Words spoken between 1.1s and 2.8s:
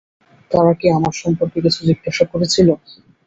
সম্পর্কে কিছু জিজ্ঞাসা করেছিল?